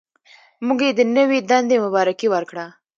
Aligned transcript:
موږ 0.65 0.79
یې 0.87 0.91
د 0.99 1.01
نوې 1.17 1.39
دندې 1.49 1.77
مبارکي 1.85 2.27
ورکړه. 2.31 2.65